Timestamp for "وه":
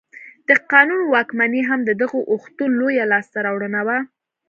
3.87-3.97